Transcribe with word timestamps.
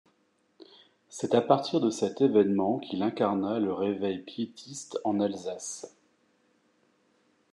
C'est 1.09 1.35
à 1.35 1.41
partir 1.41 1.79
de 1.79 1.91
cet 1.91 2.21
évènement 2.21 2.79
qu'il 2.79 3.03
incarna 3.03 3.59
le 3.59 3.71
Réveil 3.71 4.17
piétiste 4.17 4.97
en 5.03 5.19
Alsace. 5.19 5.95